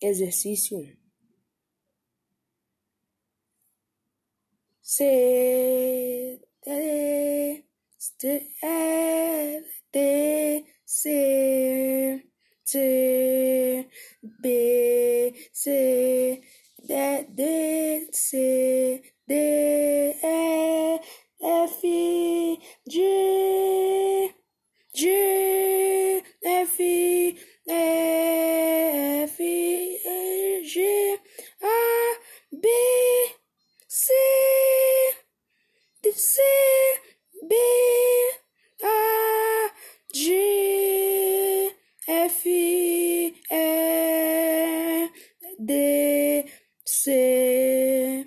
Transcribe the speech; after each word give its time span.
Exercício 0.00 0.78
1. 0.78 1.00
C, 4.82 6.40
D, 6.64 7.64
D, 8.18 8.50
D, 9.92 10.64
C, 10.84 12.24
C, 12.64 13.88
B, 14.22 15.34
C, 15.52 16.42
D, 16.82 17.26
D, 17.28 18.08
C, 18.12 19.02
D, 19.28 19.59
D, 45.62 46.46
C. 46.86 48.26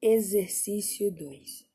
Exercício 0.00 1.10
2. 1.10 1.66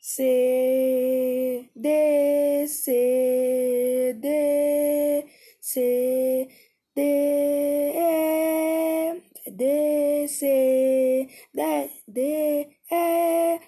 C, 0.00 1.70
D, 1.74 2.68
C, 2.68 4.14
D, 4.20 5.26
C, 5.60 6.48
D, 6.94 7.00
E, 7.96 9.22
D, 9.50 10.28
C, 10.28 11.28
D, 11.52 11.90
D, 12.06 12.78
E, 12.92 13.60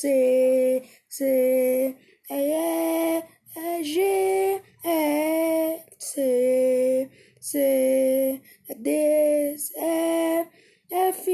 C, 0.00 0.82
C, 1.10 1.94
E, 2.30 3.22
E, 3.54 3.82
G, 3.82 4.62
E, 4.82 5.84
C, 5.98 7.10
C, 7.38 8.40
D, 8.80 9.56
E, 9.76 10.44
F, 10.90 11.26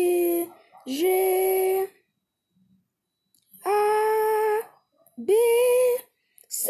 G, 0.85 1.87
A, 3.65 4.63
B, 5.17 5.33
C, 6.49 6.69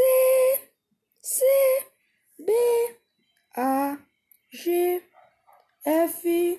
C, 1.23 1.43
B, 2.47 2.53
A, 3.57 3.97
G, 4.53 5.01
F, 5.87 6.27
E, 6.27 6.59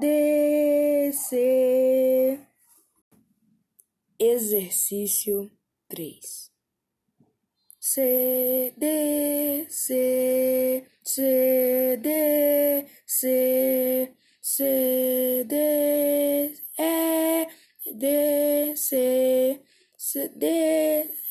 D, 0.00 0.71
C. 1.12 2.40
Exercício 4.18 5.50
3. 5.88 6.52
C, 7.80 8.72
D, 8.78 9.66
C, 9.68 10.86
C, 11.02 11.96
D, 12.00 12.86
C, 13.04 14.14
C, 14.40 15.44
D, 15.44 16.54
E, 16.78 17.48
D, 17.92 18.76
C, 18.76 19.60
C, 19.98 20.28
D, 20.36 20.46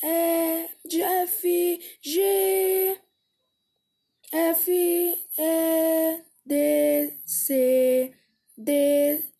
E, 0.04 0.68
G, 0.86 1.02
F, 1.02 1.42
G, 2.02 2.98
F, 4.30 4.68
E, 4.68 6.22
D, 6.46 7.12
C, 7.24 8.14
D, 8.58 9.31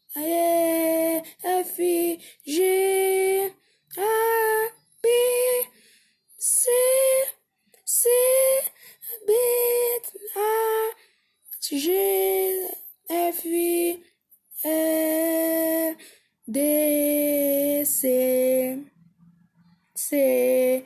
G, 11.74 12.68
F, 13.08 13.46
E, 13.46 13.96
D, 16.46 17.82
C, 17.86 18.84
C, 19.94 20.84